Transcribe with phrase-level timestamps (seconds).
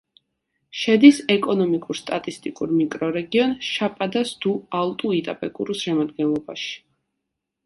[0.83, 6.75] შედის ეკონომიკურ-სტატისტიკურ მიკრორეგიონ შაპადას-დუ-ალტუ-იტაპეკურუს შემადგენლობაში.